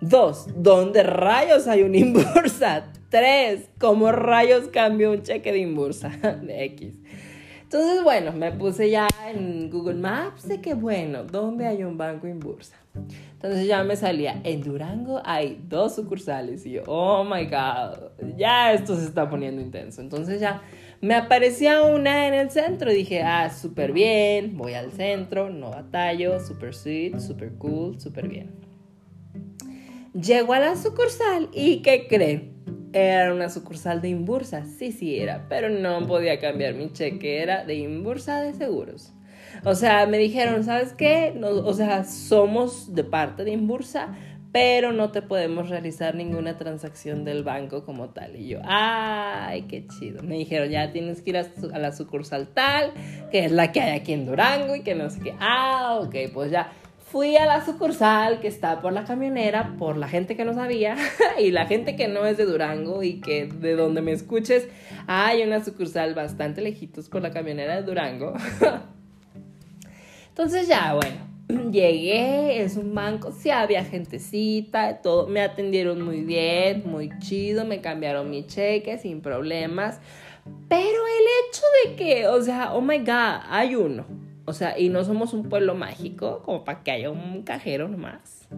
Dos, 0.00 0.46
¿dónde 0.56 1.02
rayos 1.02 1.66
hay 1.66 1.82
un 1.82 1.94
Inbursa? 1.94 2.84
Tres, 3.08 3.68
¿cómo 3.78 4.10
rayos 4.12 4.68
cambio 4.68 5.12
un 5.12 5.22
cheque 5.22 5.52
de 5.52 5.58
Inbursa? 5.58 6.08
De 6.42 6.64
X. 6.64 6.98
Entonces, 7.62 8.04
bueno, 8.04 8.32
me 8.32 8.52
puse 8.52 8.90
ya 8.90 9.08
en 9.26 9.70
Google 9.70 9.94
Maps 9.94 10.46
de 10.46 10.60
que, 10.60 10.74
bueno, 10.74 11.24
¿dónde 11.24 11.66
hay 11.66 11.82
un 11.82 11.96
banco 11.96 12.28
Inbursa? 12.28 12.76
Entonces 13.32 13.66
ya 13.66 13.82
me 13.82 13.96
salía, 13.96 14.40
en 14.44 14.62
Durango 14.62 15.20
hay 15.24 15.60
dos 15.68 15.94
sucursales. 15.96 16.64
Y 16.66 16.72
yo, 16.72 16.82
oh 16.86 17.24
my 17.24 17.44
God, 17.46 18.36
ya 18.36 18.72
esto 18.72 18.96
se 18.96 19.04
está 19.04 19.28
poniendo 19.28 19.60
intenso. 19.60 20.00
Entonces 20.00 20.40
ya 20.40 20.62
me 21.00 21.14
aparecía 21.14 21.82
una 21.82 22.28
en 22.28 22.34
el 22.34 22.50
centro. 22.50 22.90
Dije, 22.90 23.22
ah, 23.22 23.50
súper 23.50 23.92
bien, 23.92 24.56
voy 24.56 24.74
al 24.74 24.92
centro, 24.92 25.50
no 25.50 25.70
batallo, 25.70 26.40
súper 26.40 26.74
sweet, 26.74 27.18
súper 27.18 27.54
cool, 27.54 28.00
súper 28.00 28.28
bien. 28.28 28.63
Llego 30.14 30.52
a 30.52 30.60
la 30.60 30.76
sucursal 30.76 31.48
y 31.52 31.82
¿qué 31.82 32.06
creen? 32.06 32.54
Era 32.92 33.34
una 33.34 33.50
sucursal 33.50 34.00
de 34.00 34.10
Imbursa, 34.10 34.64
sí, 34.64 34.92
sí 34.92 35.18
era, 35.18 35.46
pero 35.48 35.68
no 35.68 36.06
podía 36.06 36.38
cambiar 36.38 36.74
mi 36.74 36.92
cheque, 36.92 37.42
era 37.42 37.64
de 37.64 37.74
Imbursa 37.74 38.40
de 38.40 38.52
Seguros. 38.52 39.12
O 39.64 39.74
sea, 39.74 40.06
me 40.06 40.18
dijeron, 40.18 40.62
¿sabes 40.62 40.92
qué? 40.92 41.36
o 41.42 41.74
sea, 41.74 42.04
somos 42.04 42.94
de 42.94 43.02
parte 43.02 43.42
de 43.42 43.50
Imbursa, 43.50 44.14
pero 44.52 44.92
no 44.92 45.10
te 45.10 45.20
podemos 45.20 45.68
realizar 45.68 46.14
ninguna 46.14 46.56
transacción 46.56 47.24
del 47.24 47.42
banco 47.42 47.84
como 47.84 48.10
tal. 48.10 48.36
Y 48.36 48.46
yo, 48.46 48.60
ay, 48.62 49.62
qué 49.62 49.84
chido. 49.88 50.22
Me 50.22 50.36
dijeron, 50.36 50.68
ya 50.70 50.92
tienes 50.92 51.22
que 51.22 51.30
ir 51.30 51.38
a, 51.38 51.78
la 51.80 51.90
sucursal 51.90 52.46
tal, 52.54 52.92
que 53.32 53.46
es 53.46 53.50
la 53.50 53.72
que 53.72 53.80
hay 53.80 53.98
aquí 53.98 54.12
en 54.12 54.26
Durango 54.26 54.76
y 54.76 54.82
que 54.82 54.94
no 54.94 55.10
sé 55.10 55.18
qué. 55.18 55.34
Ah, 55.40 55.98
ok, 56.00 56.14
pues 56.32 56.52
ya. 56.52 56.70
Fui 57.14 57.36
a 57.36 57.46
la 57.46 57.64
sucursal 57.64 58.40
que 58.40 58.48
está 58.48 58.82
por 58.82 58.92
la 58.92 59.04
camionera, 59.04 59.76
por 59.78 59.96
la 59.96 60.08
gente 60.08 60.36
que 60.36 60.44
no 60.44 60.52
sabía 60.52 60.96
y 61.38 61.52
la 61.52 61.66
gente 61.66 61.94
que 61.94 62.08
no 62.08 62.26
es 62.26 62.36
de 62.36 62.44
Durango 62.44 63.04
y 63.04 63.20
que 63.20 63.46
de 63.46 63.76
donde 63.76 64.02
me 64.02 64.10
escuches 64.10 64.66
hay 65.06 65.44
una 65.44 65.64
sucursal 65.64 66.12
bastante 66.16 66.60
lejitos 66.60 67.08
por 67.08 67.22
la 67.22 67.30
camionera 67.30 67.76
de 67.76 67.82
Durango. 67.82 68.34
Entonces 70.30 70.66
ya, 70.66 70.92
bueno, 70.94 71.70
Llegué, 71.70 72.60
es 72.60 72.76
un 72.76 72.92
banco, 72.96 73.30
sí 73.30 73.48
había 73.48 73.84
gentecita, 73.84 75.00
todo, 75.00 75.28
me 75.28 75.40
atendieron 75.40 76.02
muy 76.02 76.22
bien, 76.22 76.82
muy 76.84 77.16
chido, 77.20 77.64
me 77.64 77.80
cambiaron 77.80 78.28
mi 78.28 78.44
cheque 78.44 78.98
sin 78.98 79.20
problemas. 79.20 80.00
Pero 80.68 80.82
el 80.88 81.26
hecho 81.46 81.62
de 81.84 81.94
que, 81.94 82.26
o 82.26 82.42
sea, 82.42 82.74
oh 82.74 82.80
my 82.80 82.98
god, 82.98 83.42
hay 83.48 83.76
uno. 83.76 84.23
O 84.46 84.52
sea, 84.52 84.78
y 84.78 84.88
no 84.88 85.04
somos 85.04 85.32
un 85.32 85.48
pueblo 85.48 85.74
mágico 85.74 86.42
como 86.44 86.64
para 86.64 86.82
que 86.82 86.90
haya 86.90 87.10
un 87.10 87.42
cajero 87.42 87.88
nomás. 87.88 88.48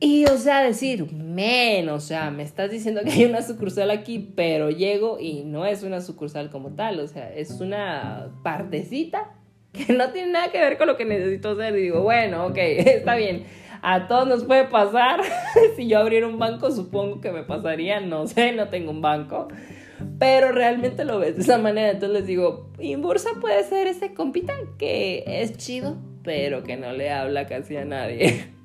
Y, 0.00 0.24
o 0.24 0.38
sea, 0.38 0.62
decir, 0.62 1.12
men, 1.12 1.90
o 1.90 2.00
sea, 2.00 2.30
me 2.30 2.42
estás 2.42 2.70
diciendo 2.70 3.02
que 3.04 3.10
hay 3.10 3.24
una 3.26 3.42
sucursal 3.42 3.90
aquí, 3.90 4.32
pero 4.34 4.70
llego 4.70 5.20
y 5.20 5.44
no 5.44 5.66
es 5.66 5.82
una 5.82 6.00
sucursal 6.00 6.48
como 6.50 6.70
tal, 6.70 7.00
o 7.00 7.06
sea, 7.06 7.30
es 7.34 7.60
una 7.60 8.30
partecita 8.42 9.34
que 9.72 9.92
no 9.92 10.10
tiene 10.10 10.32
nada 10.32 10.50
que 10.50 10.58
ver 10.58 10.78
con 10.78 10.86
lo 10.86 10.96
que 10.96 11.04
necesito 11.04 11.50
hacer. 11.50 11.76
Y 11.76 11.82
digo, 11.82 12.02
bueno, 12.02 12.46
ok, 12.46 12.56
está 12.58 13.14
bien. 13.14 13.44
A 13.82 14.08
todos 14.08 14.26
nos 14.26 14.44
puede 14.44 14.64
pasar. 14.64 15.20
si 15.76 15.86
yo 15.86 15.98
abriera 15.98 16.26
un 16.26 16.38
banco, 16.38 16.70
supongo 16.70 17.20
que 17.20 17.30
me 17.30 17.42
pasaría. 17.42 18.00
No 18.00 18.26
sé, 18.26 18.52
no 18.52 18.68
tengo 18.68 18.90
un 18.90 19.00
banco. 19.00 19.48
Pero 20.18 20.52
realmente 20.52 21.04
lo 21.04 21.18
ves 21.18 21.36
de 21.36 21.42
esa 21.42 21.58
manera. 21.58 21.90
Entonces 21.90 22.20
les 22.20 22.26
digo, 22.26 22.70
Inbursa 22.78 23.30
puede 23.40 23.62
ser 23.64 23.86
ese 23.86 24.14
compita 24.14 24.54
que 24.78 25.24
es 25.26 25.56
chido, 25.56 25.96
pero 26.22 26.62
que 26.62 26.76
no 26.76 26.92
le 26.92 27.10
habla 27.10 27.46
casi 27.46 27.76
a 27.76 27.84
nadie. 27.84 28.46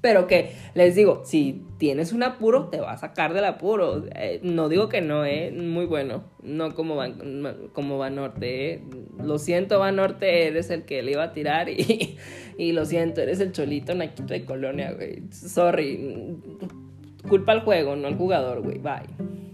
Pero 0.00 0.26
que 0.26 0.52
les 0.74 0.94
digo, 0.94 1.22
si 1.24 1.62
tienes 1.78 2.12
un 2.12 2.22
apuro, 2.22 2.68
te 2.68 2.80
va 2.80 2.92
a 2.92 2.96
sacar 2.96 3.34
del 3.34 3.44
apuro. 3.44 4.04
Eh, 4.14 4.40
no 4.42 4.70
digo 4.70 4.88
que 4.88 5.02
no, 5.02 5.26
¿eh? 5.26 5.52
Muy 5.52 5.84
bueno. 5.84 6.24
No 6.42 6.74
como 6.74 6.96
Van, 6.96 7.68
como 7.74 7.98
Van 7.98 8.14
Norte, 8.14 8.72
¿eh? 8.72 8.82
Lo 9.22 9.38
siento, 9.38 9.78
Van 9.78 9.96
Norte, 9.96 10.46
eres 10.46 10.70
el 10.70 10.84
que 10.84 11.02
le 11.02 11.12
iba 11.12 11.24
a 11.24 11.32
tirar 11.32 11.68
y, 11.68 12.16
y 12.58 12.72
lo 12.72 12.86
siento, 12.86 13.20
eres 13.20 13.40
el 13.40 13.52
cholito 13.52 13.94
naquito 13.94 14.32
de 14.32 14.44
colonia, 14.46 14.92
güey. 14.92 15.22
Sorry. 15.30 16.38
Culpa 17.28 17.52
al 17.52 17.60
juego, 17.60 17.94
no 17.94 18.08
al 18.08 18.16
jugador, 18.16 18.62
güey. 18.62 18.78
Bye. 18.78 19.49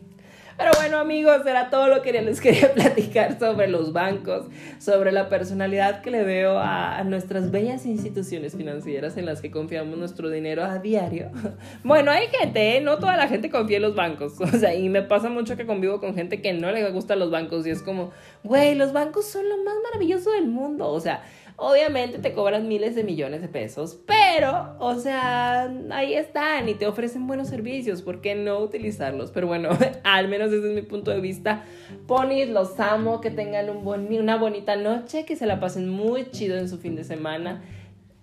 Pero 0.56 0.70
bueno, 0.76 0.96
amigos, 0.98 1.44
era 1.46 1.68
todo 1.68 1.88
lo 1.88 2.00
que 2.02 2.12
les 2.12 2.40
quería 2.40 2.72
platicar 2.74 3.38
sobre 3.38 3.68
los 3.68 3.92
bancos, 3.92 4.46
sobre 4.78 5.12
la 5.12 5.28
personalidad 5.28 6.00
que 6.00 6.10
le 6.10 6.24
veo 6.24 6.58
a, 6.58 7.04
nuestras 7.04 7.50
bellas 7.50 7.84
instituciones 7.84 8.56
financieras 8.56 9.16
en 9.16 9.26
las 9.26 9.40
que 9.40 9.50
confiamos 9.50 9.98
nuestro 9.98 10.30
dinero 10.30 10.64
a 10.64 10.78
diario. 10.78 11.30
Bueno, 11.84 12.10
hay 12.10 12.26
gente, 12.28 12.76
¿eh? 12.76 12.80
no 12.80 12.98
toda 12.98 13.16
la 13.16 13.28
gente 13.28 13.50
confía 13.50 13.76
en 13.76 13.82
los 13.82 13.94
bancos. 13.94 14.34
O 14.40 14.58
sea, 14.58 14.74
y 14.74 14.88
me 14.88 15.02
pasa 15.02 15.28
mucho 15.28 15.56
que 15.56 15.66
convivo 15.66 16.00
con 16.00 16.14
gente 16.14 16.40
que 16.40 16.52
no 16.52 16.70
le 16.70 16.88
gustan 16.90 17.18
los 17.18 17.30
bancos 17.30 17.66
y 17.66 17.70
es 17.70 17.82
como, 17.82 18.12
güey, 18.42 18.74
los 18.74 18.92
bancos 18.92 19.26
son 19.26 19.48
lo 19.48 19.56
más 19.58 19.74
maravilloso 19.84 20.30
del 20.30 20.46
mundo. 20.46 20.88
O 20.88 21.00
sea, 21.00 21.22
Obviamente 21.58 22.18
te 22.18 22.34
cobran 22.34 22.68
miles 22.68 22.94
de 22.94 23.02
millones 23.02 23.40
de 23.40 23.48
pesos, 23.48 23.98
pero, 24.04 24.76
o 24.78 24.94
sea, 24.96 25.72
ahí 25.90 26.12
están 26.12 26.68
y 26.68 26.74
te 26.74 26.86
ofrecen 26.86 27.26
buenos 27.26 27.48
servicios, 27.48 28.02
¿por 28.02 28.20
qué 28.20 28.34
no 28.34 28.58
utilizarlos? 28.58 29.30
Pero 29.30 29.46
bueno, 29.46 29.70
al 30.04 30.28
menos 30.28 30.50
desde 30.50 30.74
mi 30.74 30.82
punto 30.82 31.10
de 31.10 31.20
vista, 31.20 31.64
ponis, 32.06 32.50
los 32.50 32.78
amo, 32.78 33.22
que 33.22 33.30
tengan 33.30 33.70
un 33.70 33.86
una 33.86 34.36
bonita 34.36 34.76
noche, 34.76 35.24
que 35.24 35.34
se 35.34 35.46
la 35.46 35.58
pasen 35.58 35.88
muy 35.88 36.30
chido 36.30 36.58
en 36.58 36.68
su 36.68 36.76
fin 36.76 36.94
de 36.94 37.04
semana. 37.04 37.62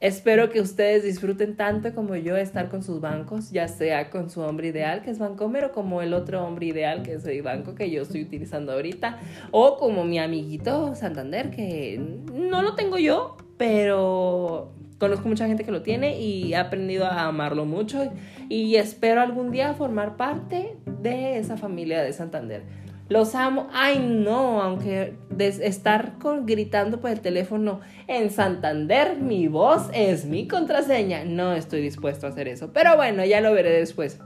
Espero 0.03 0.49
que 0.49 0.59
ustedes 0.59 1.01
disfruten 1.03 1.55
tanto 1.55 1.95
como 1.95 2.17
yo 2.17 2.35
estar 2.35 2.67
con 2.67 2.83
sus 2.83 2.99
bancos, 2.99 3.51
ya 3.51 3.69
sea 3.69 4.09
con 4.09 4.29
su 4.29 4.41
hombre 4.41 4.67
ideal, 4.67 5.01
que 5.01 5.09
es 5.09 5.17
Bancomer, 5.17 5.63
o 5.63 5.71
como 5.71 6.01
el 6.01 6.13
otro 6.13 6.45
hombre 6.45 6.65
ideal, 6.65 7.03
que 7.03 7.13
es 7.13 7.25
el 7.25 7.41
banco 7.41 7.73
que 7.73 7.89
yo 7.89 8.01
estoy 8.01 8.21
utilizando 8.21 8.73
ahorita, 8.73 9.17
o 9.51 9.77
como 9.77 10.03
mi 10.03 10.19
amiguito 10.19 10.93
Santander, 10.93 11.51
que 11.51 12.01
no 12.33 12.61
lo 12.61 12.75
tengo 12.75 12.97
yo, 12.97 13.37
pero 13.55 14.73
conozco 14.99 15.29
mucha 15.29 15.47
gente 15.47 15.63
que 15.63 15.71
lo 15.71 15.83
tiene 15.83 16.19
y 16.19 16.51
he 16.51 16.57
aprendido 16.57 17.05
a 17.05 17.23
amarlo 17.23 17.63
mucho 17.63 18.11
y 18.49 18.75
espero 18.75 19.21
algún 19.21 19.51
día 19.51 19.73
formar 19.73 20.17
parte 20.17 20.75
de 21.01 21.37
esa 21.37 21.55
familia 21.55 22.01
de 22.01 22.11
Santander. 22.11 22.63
Los 23.09 23.35
amo. 23.35 23.67
Ay, 23.73 23.99
no, 23.99 24.61
aunque 24.61 25.15
estar 25.37 26.13
gritando 26.43 26.99
por 26.99 27.11
el 27.11 27.21
teléfono 27.21 27.81
en 28.07 28.31
Santander, 28.31 29.17
mi 29.17 29.47
voz 29.47 29.89
es 29.93 30.25
mi 30.25 30.47
contraseña. 30.47 31.25
No 31.25 31.53
estoy 31.53 31.81
dispuesto 31.81 32.27
a 32.27 32.29
hacer 32.29 32.47
eso. 32.47 32.71
Pero 32.73 32.95
bueno, 32.95 33.25
ya 33.25 33.41
lo 33.41 33.53
veré 33.53 33.71
después. 33.71 34.19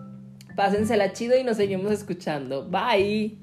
Pásensela 0.56 1.14
chido 1.14 1.38
y 1.38 1.44
nos 1.44 1.58
seguimos 1.58 1.92
escuchando. 1.92 2.68
Bye. 2.70 3.38